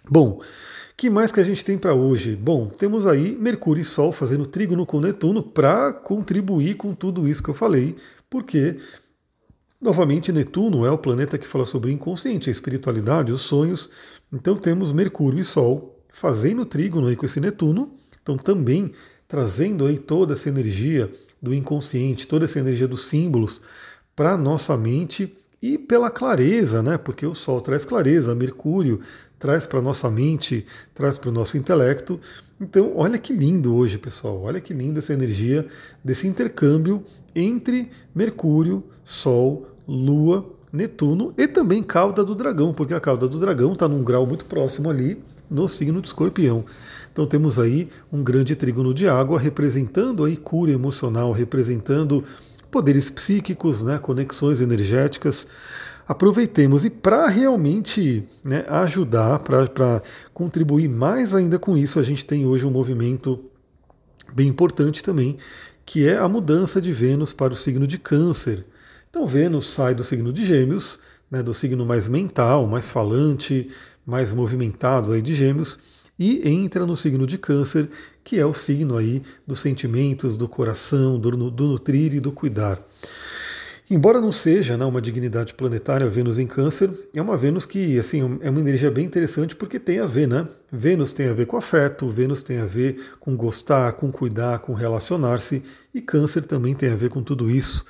Bom, 0.09 0.39
que 0.95 1.09
mais 1.09 1.31
que 1.31 1.39
a 1.39 1.43
gente 1.43 1.63
tem 1.63 1.77
para 1.77 1.93
hoje? 1.93 2.35
Bom, 2.35 2.67
temos 2.67 3.05
aí 3.05 3.35
Mercúrio 3.39 3.81
e 3.81 3.85
Sol 3.85 4.11
fazendo 4.11 4.45
trígono 4.45 4.85
com 4.85 4.99
Netuno 4.99 5.43
para 5.43 5.93
contribuir 5.93 6.75
com 6.75 6.93
tudo 6.93 7.27
isso 7.27 7.43
que 7.43 7.49
eu 7.49 7.53
falei, 7.53 7.95
porque 8.29 8.77
Novamente, 9.81 10.31
Netuno 10.33 10.85
é 10.85 10.91
o 10.91 10.97
planeta 10.97 11.37
que 11.37 11.47
fala 11.47 11.65
sobre 11.65 11.89
o 11.89 11.93
inconsciente, 11.93 12.49
a 12.49 12.51
espiritualidade, 12.51 13.31
os 13.31 13.43
sonhos. 13.43 13.89
Então 14.31 14.57
temos 14.57 14.91
Mercúrio 14.91 15.39
e 15.39 15.43
Sol 15.45 16.03
fazendo 16.09 16.65
trígono 16.65 17.07
aí 17.07 17.15
com 17.15 17.25
esse 17.25 17.39
Netuno, 17.39 17.93
então 18.21 18.35
também 18.35 18.91
trazendo 19.25 19.85
aí 19.85 19.97
toda 19.97 20.33
essa 20.33 20.49
energia 20.49 21.09
do 21.41 21.53
inconsciente, 21.53 22.27
toda 22.27 22.43
essa 22.43 22.59
energia 22.59 22.89
dos 22.89 23.05
símbolos 23.05 23.61
para 24.13 24.35
nossa 24.35 24.75
mente 24.75 25.33
e 25.61 25.77
pela 25.77 26.09
clareza, 26.09 26.83
né? 26.83 26.97
Porque 26.97 27.25
o 27.25 27.33
Sol 27.33 27.61
traz 27.61 27.85
clareza, 27.85 28.35
Mercúrio 28.35 28.99
traz 29.39 29.65
para 29.65 29.81
nossa 29.81 30.11
mente, 30.11 30.65
traz 30.93 31.17
para 31.17 31.29
o 31.29 31.31
nosso 31.33 31.57
intelecto. 31.57 32.19
Então, 32.59 32.91
olha 32.97 33.17
que 33.17 33.31
lindo 33.31 33.73
hoje, 33.73 33.97
pessoal. 33.97 34.41
Olha 34.41 34.59
que 34.59 34.73
lindo 34.73 34.99
essa 34.99 35.13
energia 35.13 35.65
desse 36.03 36.27
intercâmbio 36.27 37.03
entre 37.33 37.89
Mercúrio, 38.13 38.83
Sol, 39.09 39.65
Lua, 39.87 40.45
Netuno 40.71 41.33
e 41.35 41.47
também 41.47 41.81
cauda 41.81 42.23
do 42.23 42.35
dragão, 42.35 42.71
porque 42.71 42.93
a 42.93 42.99
cauda 42.99 43.27
do 43.27 43.39
dragão 43.39 43.73
está 43.73 43.87
num 43.87 44.03
grau 44.03 44.23
muito 44.27 44.45
próximo 44.45 44.87
ali 44.87 45.17
no 45.49 45.67
signo 45.67 45.99
de 45.99 46.09
Escorpião. 46.09 46.63
Então 47.11 47.25
temos 47.25 47.57
aí 47.57 47.89
um 48.13 48.21
grande 48.23 48.55
trígono 48.55 48.93
de 48.93 49.07
água 49.07 49.39
representando 49.39 50.23
aí 50.23 50.37
cura 50.37 50.69
emocional, 50.69 51.31
representando 51.31 52.23
poderes 52.69 53.09
psíquicos, 53.09 53.81
né, 53.81 53.97
conexões 53.97 54.61
energéticas. 54.61 55.47
Aproveitemos 56.07 56.85
e 56.85 56.91
para 56.91 57.27
realmente 57.29 58.23
né, 58.43 58.63
ajudar, 58.69 59.39
para 59.39 60.03
contribuir 60.35 60.87
mais 60.87 61.33
ainda 61.33 61.57
com 61.57 61.75
isso, 61.75 61.99
a 61.99 62.03
gente 62.03 62.23
tem 62.23 62.45
hoje 62.45 62.63
um 62.63 62.71
movimento 62.71 63.43
bem 64.35 64.47
importante 64.47 65.01
também, 65.01 65.35
que 65.83 66.07
é 66.07 66.15
a 66.15 66.29
mudança 66.29 66.79
de 66.79 66.91
Vênus 66.91 67.33
para 67.33 67.51
o 67.51 67.55
signo 67.55 67.87
de 67.87 67.97
Câncer. 67.97 68.65
Então 69.09 69.25
Vênus 69.25 69.67
sai 69.67 69.95
do 69.95 70.03
signo 70.03 70.31
de 70.31 70.45
Gêmeos, 70.45 70.99
né, 71.31 71.41
do 71.41 71.53
signo 71.53 71.85
mais 71.85 72.07
mental, 72.07 72.67
mais 72.67 72.89
falante, 72.89 73.69
mais 74.05 74.31
movimentado 74.31 75.11
aí 75.11 75.21
de 75.21 75.33
Gêmeos, 75.33 75.79
e 76.17 76.47
entra 76.47 76.85
no 76.85 76.97
signo 76.97 77.25
de 77.25 77.37
Câncer, 77.37 77.89
que 78.23 78.39
é 78.39 78.45
o 78.45 78.53
signo 78.53 78.97
aí 78.97 79.23
dos 79.47 79.61
sentimentos, 79.61 80.37
do 80.37 80.47
coração, 80.47 81.17
do, 81.17 81.49
do 81.49 81.67
nutrir 81.67 82.13
e 82.13 82.19
do 82.19 82.31
cuidar. 82.31 82.79
Embora 83.89 84.21
não 84.21 84.31
seja 84.31 84.77
né, 84.77 84.85
uma 84.85 85.01
dignidade 85.01 85.55
planetária 85.55 86.07
Vênus 86.07 86.37
em 86.37 86.45
Câncer, 86.45 86.91
é 87.15 87.19
uma 87.19 87.35
Vênus 87.35 87.65
que 87.65 87.97
assim 87.97 88.37
é 88.41 88.49
uma 88.51 88.59
energia 88.59 88.91
bem 88.91 89.03
interessante 89.03 89.55
porque 89.55 89.79
tem 89.79 89.97
a 89.97 90.05
ver, 90.05 90.27
né? 90.27 90.47
Vênus 90.71 91.11
tem 91.11 91.27
a 91.27 91.33
ver 91.33 91.47
com 91.47 91.57
afeto, 91.57 92.07
Vênus 92.07 92.43
tem 92.43 92.59
a 92.59 92.65
ver 92.67 93.03
com 93.19 93.35
gostar, 93.35 93.93
com 93.93 94.11
cuidar, 94.11 94.59
com 94.59 94.75
relacionar-se, 94.75 95.63
e 95.91 95.99
Câncer 95.99 96.45
também 96.45 96.75
tem 96.75 96.91
a 96.91 96.95
ver 96.95 97.09
com 97.09 97.23
tudo 97.23 97.49
isso. 97.49 97.83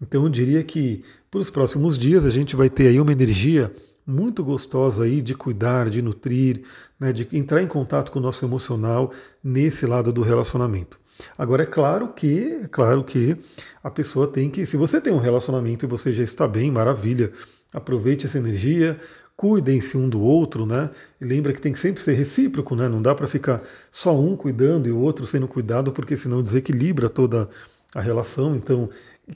Então 0.00 0.24
eu 0.24 0.28
diria 0.28 0.62
que 0.64 1.02
para 1.30 1.40
os 1.40 1.50
próximos 1.50 1.98
dias 1.98 2.24
a 2.24 2.30
gente 2.30 2.56
vai 2.56 2.70
ter 2.70 2.88
aí 2.88 3.00
uma 3.00 3.12
energia 3.12 3.72
muito 4.06 4.42
gostosa 4.42 5.04
aí 5.04 5.22
de 5.22 5.34
cuidar, 5.34 5.88
de 5.88 6.02
nutrir, 6.02 6.62
né, 6.98 7.12
de 7.12 7.28
entrar 7.32 7.62
em 7.62 7.66
contato 7.66 8.10
com 8.10 8.18
o 8.18 8.22
nosso 8.22 8.44
emocional 8.44 9.12
nesse 9.42 9.86
lado 9.86 10.12
do 10.12 10.22
relacionamento. 10.22 10.98
Agora 11.36 11.62
é 11.62 11.66
claro 11.66 12.08
que, 12.08 12.60
é 12.64 12.68
claro 12.68 13.04
que 13.04 13.36
a 13.84 13.90
pessoa 13.90 14.26
tem 14.26 14.48
que, 14.50 14.64
se 14.64 14.76
você 14.76 15.00
tem 15.00 15.12
um 15.12 15.18
relacionamento 15.18 15.84
e 15.84 15.88
você 15.88 16.12
já 16.12 16.22
está 16.22 16.48
bem, 16.48 16.70
maravilha, 16.70 17.30
aproveite 17.72 18.26
essa 18.26 18.38
energia, 18.38 18.98
cuidem-se 19.36 19.96
um 19.96 20.08
do 20.08 20.20
outro, 20.20 20.66
né? 20.66 20.90
E 21.20 21.24
lembra 21.24 21.52
que 21.52 21.60
tem 21.60 21.72
que 21.72 21.78
sempre 21.78 22.02
ser 22.02 22.14
recíproco, 22.14 22.74
né? 22.74 22.88
Não 22.88 23.00
dá 23.00 23.14
para 23.14 23.26
ficar 23.26 23.62
só 23.90 24.18
um 24.18 24.36
cuidando 24.36 24.88
e 24.88 24.92
o 24.92 24.98
outro 24.98 25.26
sendo 25.26 25.46
cuidado, 25.46 25.92
porque 25.92 26.16
senão 26.16 26.42
desequilibra 26.42 27.08
toda 27.08 27.48
a 27.94 28.00
relação. 28.00 28.54
Então, 28.54 28.88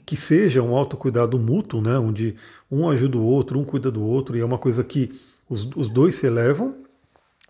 que 0.05 0.17
seja 0.17 0.61
um 0.61 0.75
autocuidado 0.75 1.37
mútuo, 1.37 1.81
né, 1.81 1.97
onde 1.97 2.35
um 2.71 2.89
ajuda 2.89 3.17
o 3.17 3.23
outro, 3.23 3.59
um 3.59 3.63
cuida 3.63 3.91
do 3.91 4.03
outro, 4.03 4.37
e 4.37 4.41
é 4.41 4.45
uma 4.45 4.57
coisa 4.57 4.83
que 4.83 5.11
os, 5.49 5.69
os 5.75 5.89
dois 5.89 6.15
se 6.15 6.25
elevam, 6.25 6.75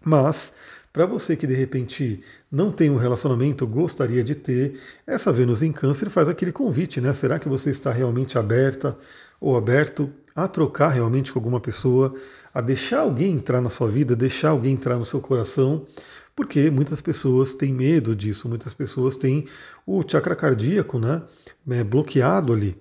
mas 0.04 0.54
para 0.96 1.06
você 1.06 1.36
que 1.36 1.46
de 1.46 1.54
repente 1.54 2.22
não 2.50 2.72
tem 2.72 2.90
um 2.90 2.96
relacionamento, 2.96 3.68
gostaria 3.68 4.24
de 4.24 4.34
ter, 4.34 4.80
essa 5.06 5.32
Vênus 5.32 5.62
em 5.62 5.72
Câncer 5.72 6.10
faz 6.10 6.30
aquele 6.30 6.54
convite, 6.54 7.02
né? 7.02 7.14
Será 7.14 7.38
que 7.38 7.50
você 7.50 7.70
está 7.70 7.92
realmente 7.92 8.38
aberta 8.38 8.98
ou 9.42 9.58
aberto 9.58 10.10
a 10.34 10.48
trocar 10.48 10.90
realmente 10.90 11.34
com 11.34 11.40
alguma 11.40 11.60
pessoa, 11.60 12.14
a 12.54 12.62
deixar 12.62 13.00
alguém 13.00 13.34
entrar 13.34 13.60
na 13.60 13.70
sua 13.70 13.90
vida, 13.90 14.16
deixar 14.16 14.52
alguém 14.52 14.74
entrar 14.74 14.96
no 14.96 15.06
seu 15.06 15.20
coração? 15.20 15.86
Porque 16.36 16.70
muitas 16.70 17.00
pessoas 17.00 17.54
têm 17.54 17.74
medo 17.74 18.15
disso, 18.15 18.50
muitas 18.50 18.74
pessoas 18.74 19.15
têm 19.15 19.46
o 19.88 20.04
chakra 20.06 20.36
cardíaco 20.36 21.00
né, 21.00 21.22
é, 21.70 21.84
bloqueado 21.84 22.51
ali. 22.51 22.77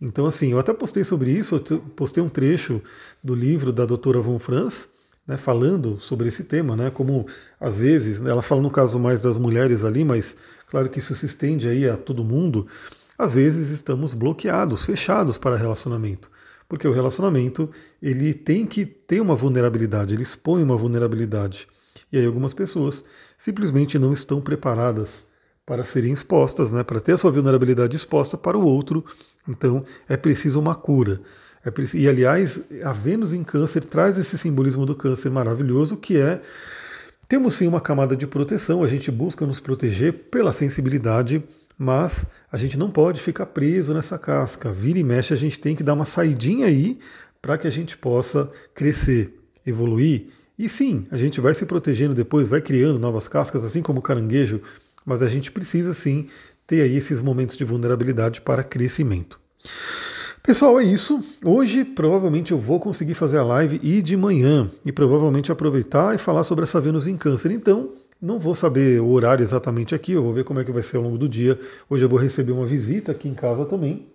Então, 0.00 0.26
assim, 0.26 0.52
eu 0.52 0.58
até 0.58 0.72
postei 0.72 1.04
sobre 1.04 1.30
isso, 1.30 1.62
eu 1.70 1.78
postei 1.78 2.22
um 2.22 2.28
trecho 2.28 2.82
do 3.22 3.34
livro 3.34 3.72
da 3.72 3.84
doutora 3.84 4.20
Von 4.20 4.38
Franz, 4.38 4.88
né, 5.26 5.36
falando 5.36 6.00
sobre 6.00 6.28
esse 6.28 6.44
tema, 6.44 6.76
né, 6.76 6.90
como 6.90 7.26
às 7.60 7.78
vezes, 7.78 8.20
né, 8.20 8.30
ela 8.30 8.42
fala 8.42 8.60
no 8.60 8.70
caso 8.70 8.98
mais 8.98 9.20
das 9.20 9.36
mulheres 9.36 9.84
ali, 9.84 10.04
mas 10.04 10.36
claro 10.68 10.88
que 10.88 10.98
isso 10.98 11.14
se 11.14 11.26
estende 11.26 11.68
aí 11.68 11.88
a 11.88 11.96
todo 11.96 12.24
mundo, 12.24 12.66
às 13.16 13.34
vezes 13.34 13.70
estamos 13.70 14.14
bloqueados, 14.14 14.84
fechados 14.84 15.38
para 15.38 15.56
relacionamento. 15.56 16.30
Porque 16.68 16.88
o 16.88 16.92
relacionamento, 16.92 17.68
ele 18.00 18.32
tem 18.32 18.64
que 18.66 18.86
ter 18.86 19.20
uma 19.20 19.36
vulnerabilidade, 19.36 20.14
ele 20.14 20.22
expõe 20.22 20.62
uma 20.62 20.76
vulnerabilidade. 20.76 21.68
E 22.12 22.18
aí 22.18 22.26
algumas 22.26 22.52
pessoas 22.52 23.04
simplesmente 23.38 23.98
não 23.98 24.12
estão 24.12 24.40
preparadas 24.40 25.24
para 25.64 25.84
serem 25.84 26.12
expostas, 26.12 26.72
né, 26.72 26.82
para 26.82 27.00
ter 27.00 27.12
a 27.12 27.18
sua 27.18 27.30
vulnerabilidade 27.30 27.96
exposta 27.96 28.36
para 28.36 28.58
o 28.58 28.64
outro. 28.64 29.04
Então 29.48 29.84
é 30.08 30.16
preciso 30.16 30.60
uma 30.60 30.74
cura. 30.74 31.20
É 31.64 31.70
preciso, 31.70 32.02
e 32.02 32.08
aliás, 32.08 32.60
a 32.84 32.92
Vênus 32.92 33.32
em 33.32 33.44
Câncer 33.44 33.84
traz 33.84 34.18
esse 34.18 34.36
simbolismo 34.36 34.84
do 34.84 34.96
câncer 34.96 35.30
maravilhoso 35.30 35.96
que 35.96 36.18
é 36.18 36.40
temos 37.28 37.54
sim 37.54 37.66
uma 37.66 37.80
camada 37.80 38.14
de 38.14 38.26
proteção, 38.26 38.84
a 38.84 38.88
gente 38.88 39.10
busca 39.10 39.46
nos 39.46 39.58
proteger 39.58 40.12
pela 40.12 40.52
sensibilidade, 40.52 41.42
mas 41.78 42.26
a 42.50 42.58
gente 42.58 42.76
não 42.76 42.90
pode 42.90 43.22
ficar 43.22 43.46
preso 43.46 43.94
nessa 43.94 44.18
casca. 44.18 44.70
Vira 44.70 44.98
e 44.98 45.02
mexe, 45.02 45.32
a 45.32 45.36
gente 45.36 45.58
tem 45.58 45.74
que 45.74 45.82
dar 45.82 45.94
uma 45.94 46.04
saidinha 46.04 46.66
aí 46.66 46.98
para 47.40 47.56
que 47.56 47.66
a 47.66 47.70
gente 47.70 47.96
possa 47.96 48.50
crescer, 48.74 49.34
evoluir 49.66 50.26
e 50.58 50.68
sim, 50.68 51.04
a 51.10 51.16
gente 51.16 51.40
vai 51.40 51.54
se 51.54 51.64
protegendo 51.66 52.14
depois, 52.14 52.48
vai 52.48 52.60
criando 52.60 52.98
novas 52.98 53.26
cascas, 53.26 53.64
assim 53.64 53.82
como 53.82 53.98
o 53.98 54.02
caranguejo, 54.02 54.60
mas 55.04 55.22
a 55.22 55.28
gente 55.28 55.50
precisa 55.50 55.94
sim 55.94 56.26
ter 56.66 56.82
aí 56.82 56.96
esses 56.96 57.20
momentos 57.20 57.56
de 57.56 57.64
vulnerabilidade 57.64 58.40
para 58.40 58.62
crescimento. 58.62 59.40
Pessoal, 60.42 60.80
é 60.80 60.84
isso. 60.84 61.20
Hoje 61.44 61.84
provavelmente 61.84 62.50
eu 62.52 62.58
vou 62.58 62.80
conseguir 62.80 63.14
fazer 63.14 63.38
a 63.38 63.44
live 63.44 63.78
e 63.82 64.02
de 64.02 64.16
manhã 64.16 64.68
e 64.84 64.90
provavelmente 64.90 65.52
aproveitar 65.52 66.14
e 66.14 66.18
falar 66.18 66.42
sobre 66.42 66.64
essa 66.64 66.80
Vênus 66.80 67.06
em 67.06 67.16
Câncer. 67.16 67.52
Então, 67.52 67.90
não 68.20 68.38
vou 68.38 68.54
saber 68.54 69.00
o 69.00 69.08
horário 69.10 69.42
exatamente 69.42 69.94
aqui, 69.94 70.12
eu 70.12 70.22
vou 70.22 70.32
ver 70.32 70.44
como 70.44 70.60
é 70.60 70.64
que 70.64 70.72
vai 70.72 70.82
ser 70.82 70.96
ao 70.96 71.02
longo 71.02 71.18
do 71.18 71.28
dia. 71.28 71.58
Hoje 71.88 72.04
eu 72.04 72.08
vou 72.08 72.18
receber 72.18 72.52
uma 72.52 72.66
visita 72.66 73.12
aqui 73.12 73.28
em 73.28 73.34
casa 73.34 73.64
também. 73.64 74.06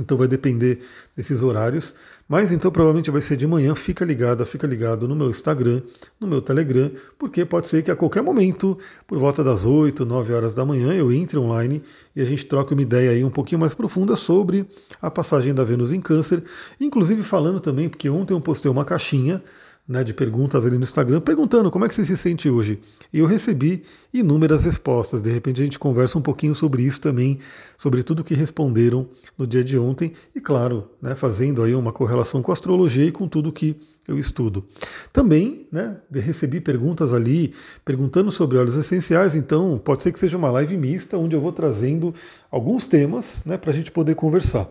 Então 0.00 0.16
vai 0.16 0.26
depender 0.26 0.78
desses 1.14 1.42
horários. 1.42 1.94
Mas 2.28 2.50
então 2.50 2.70
provavelmente 2.70 3.10
vai 3.10 3.20
ser 3.20 3.36
de 3.36 3.46
manhã. 3.46 3.74
Fica 3.74 4.04
ligado, 4.04 4.44
fica 4.46 4.66
ligado 4.66 5.06
no 5.06 5.14
meu 5.14 5.28
Instagram, 5.28 5.82
no 6.18 6.26
meu 6.26 6.40
Telegram, 6.40 6.90
porque 7.18 7.44
pode 7.44 7.68
ser 7.68 7.82
que 7.82 7.90
a 7.90 7.96
qualquer 7.96 8.22
momento, 8.22 8.78
por 9.06 9.18
volta 9.18 9.44
das 9.44 9.66
8, 9.66 10.06
9 10.06 10.32
horas 10.32 10.54
da 10.54 10.64
manhã, 10.64 10.94
eu 10.94 11.12
entre 11.12 11.38
online 11.38 11.82
e 12.16 12.22
a 12.22 12.24
gente 12.24 12.46
troque 12.46 12.72
uma 12.72 12.82
ideia 12.82 13.10
aí 13.10 13.22
um 13.22 13.30
pouquinho 13.30 13.60
mais 13.60 13.74
profunda 13.74 14.16
sobre 14.16 14.66
a 15.00 15.10
passagem 15.10 15.52
da 15.52 15.64
Vênus 15.64 15.92
em 15.92 16.00
Câncer. 16.00 16.42
Inclusive 16.80 17.22
falando 17.22 17.60
também, 17.60 17.88
porque 17.88 18.08
ontem 18.08 18.32
eu 18.32 18.40
postei 18.40 18.70
uma 18.70 18.84
caixinha 18.84 19.42
né, 19.86 20.04
de 20.04 20.14
perguntas 20.14 20.64
ali 20.64 20.78
no 20.78 20.84
Instagram, 20.84 21.20
perguntando 21.20 21.70
como 21.70 21.84
é 21.84 21.88
que 21.88 21.94
você 21.94 22.04
se 22.04 22.16
sente 22.16 22.48
hoje. 22.48 22.78
E 23.12 23.18
eu 23.18 23.26
recebi 23.26 23.82
inúmeras 24.14 24.64
respostas. 24.64 25.20
De 25.20 25.30
repente 25.30 25.60
a 25.60 25.64
gente 25.64 25.78
conversa 25.78 26.18
um 26.18 26.22
pouquinho 26.22 26.54
sobre 26.54 26.82
isso 26.82 27.00
também, 27.00 27.38
sobre 27.76 28.02
tudo 28.02 28.22
que 28.22 28.34
responderam 28.34 29.08
no 29.36 29.46
dia 29.46 29.64
de 29.64 29.76
ontem. 29.76 30.12
E 30.34 30.40
claro, 30.40 30.88
né, 31.00 31.14
fazendo 31.14 31.62
aí 31.62 31.74
uma 31.74 31.92
correlação 31.92 32.42
com 32.42 32.52
a 32.52 32.54
astrologia 32.54 33.04
e 33.04 33.12
com 33.12 33.26
tudo 33.26 33.52
que 33.52 33.76
eu 34.06 34.18
estudo. 34.18 34.64
Também 35.12 35.66
né, 35.70 35.96
recebi 36.12 36.60
perguntas 36.60 37.12
ali, 37.12 37.52
perguntando 37.84 38.30
sobre 38.30 38.58
óleos 38.58 38.76
essenciais, 38.76 39.34
então 39.34 39.80
pode 39.82 40.02
ser 40.02 40.12
que 40.12 40.18
seja 40.18 40.36
uma 40.36 40.50
live 40.50 40.76
mista, 40.76 41.18
onde 41.18 41.36
eu 41.36 41.40
vou 41.40 41.52
trazendo 41.52 42.14
alguns 42.50 42.86
temas 42.86 43.42
né, 43.44 43.56
para 43.56 43.70
a 43.70 43.74
gente 43.74 43.90
poder 43.90 44.14
conversar. 44.14 44.68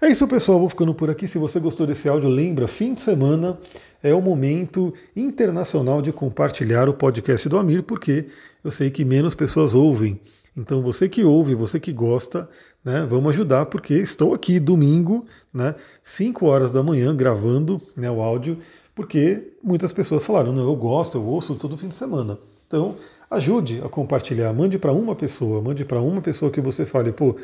É 0.00 0.08
isso, 0.08 0.26
pessoal. 0.26 0.58
Vou 0.58 0.68
ficando 0.68 0.92
por 0.94 1.08
aqui. 1.10 1.28
Se 1.28 1.38
você 1.38 1.60
gostou 1.60 1.86
desse 1.86 2.08
áudio, 2.08 2.28
lembra, 2.28 2.66
fim 2.66 2.94
de 2.94 3.00
semana 3.00 3.58
é 4.02 4.12
o 4.12 4.20
momento 4.20 4.92
internacional 5.14 6.02
de 6.02 6.12
compartilhar 6.12 6.88
o 6.88 6.94
podcast 6.94 7.48
do 7.48 7.56
Amir, 7.56 7.82
porque 7.82 8.26
eu 8.64 8.70
sei 8.70 8.90
que 8.90 9.04
menos 9.04 9.34
pessoas 9.34 9.74
ouvem. 9.74 10.20
Então, 10.56 10.82
você 10.82 11.08
que 11.08 11.24
ouve, 11.24 11.54
você 11.54 11.80
que 11.80 11.92
gosta, 11.92 12.48
né, 12.84 13.06
vamos 13.08 13.30
ajudar, 13.30 13.66
porque 13.66 13.94
estou 13.94 14.34
aqui 14.34 14.60
domingo, 14.60 15.24
né, 15.52 15.74
5 16.02 16.44
horas 16.44 16.70
da 16.70 16.82
manhã, 16.82 17.14
gravando 17.16 17.80
né, 17.96 18.10
o 18.10 18.20
áudio, 18.20 18.58
porque 18.94 19.54
muitas 19.62 19.92
pessoas 19.92 20.26
falaram: 20.26 20.52
não, 20.52 20.64
eu 20.64 20.76
gosto, 20.76 21.16
eu 21.16 21.24
ouço 21.24 21.54
todo 21.54 21.78
fim 21.78 21.88
de 21.88 21.94
semana. 21.94 22.38
Então, 22.66 22.96
ajude 23.30 23.80
a 23.84 23.88
compartilhar, 23.88 24.52
mande 24.52 24.78
para 24.78 24.92
uma 24.92 25.14
pessoa, 25.14 25.62
mande 25.62 25.84
para 25.84 26.00
uma 26.00 26.20
pessoa 26.20 26.50
que 26.50 26.60
você 26.60 26.84
fale, 26.84 27.12
pô 27.12 27.36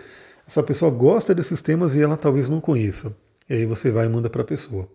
essa 0.49 0.62
pessoa 0.62 0.90
gosta 0.90 1.35
desses 1.35 1.61
temas 1.61 1.95
e 1.95 2.00
ela 2.00 2.17
talvez 2.17 2.49
não 2.49 2.59
conheça. 2.59 3.14
E 3.50 3.52
aí 3.52 3.67
você 3.67 3.90
vai 3.90 4.07
e 4.07 4.09
manda 4.09 4.31
para 4.31 4.40
a 4.40 4.45
pessoa. 4.47 4.88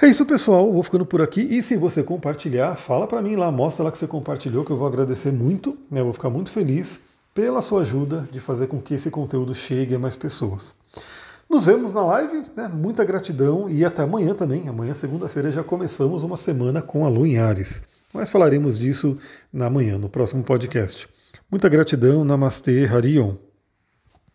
É 0.00 0.06
isso, 0.06 0.24
pessoal. 0.24 0.72
Vou 0.72 0.82
ficando 0.82 1.04
por 1.04 1.20
aqui. 1.20 1.42
E 1.42 1.62
se 1.62 1.76
você 1.76 2.02
compartilhar, 2.02 2.74
fala 2.74 3.06
para 3.06 3.20
mim 3.20 3.36
lá, 3.36 3.52
mostra 3.52 3.84
lá 3.84 3.92
que 3.92 3.98
você 3.98 4.06
compartilhou, 4.06 4.64
que 4.64 4.70
eu 4.70 4.76
vou 4.78 4.86
agradecer 4.86 5.30
muito. 5.30 5.76
Né? 5.90 6.00
Eu 6.00 6.04
vou 6.04 6.14
ficar 6.14 6.30
muito 6.30 6.50
feliz 6.50 7.00
pela 7.34 7.60
sua 7.60 7.82
ajuda 7.82 8.26
de 8.32 8.40
fazer 8.40 8.66
com 8.66 8.80
que 8.80 8.94
esse 8.94 9.10
conteúdo 9.10 9.54
chegue 9.54 9.94
a 9.94 9.98
mais 9.98 10.16
pessoas. 10.16 10.74
Nos 11.50 11.66
vemos 11.66 11.92
na 11.92 12.02
live, 12.02 12.42
né? 12.56 12.66
muita 12.66 13.04
gratidão 13.04 13.68
e 13.68 13.84
até 13.84 14.02
amanhã 14.02 14.34
também. 14.34 14.68
Amanhã, 14.68 14.94
segunda-feira, 14.94 15.52
já 15.52 15.62
começamos 15.62 16.22
uma 16.22 16.36
semana 16.38 16.80
com 16.80 17.04
a 17.04 17.10
Lua 17.10 17.28
em 17.28 17.38
Ares. 17.38 17.82
Mas 18.10 18.30
falaremos 18.30 18.78
disso 18.78 19.18
na 19.52 19.68
manhã, 19.68 19.98
no 19.98 20.08
próximo 20.08 20.42
podcast. 20.42 21.06
Muita 21.50 21.68
gratidão, 21.68 22.24
Namastê, 22.24 22.86
Harion. 22.86 23.45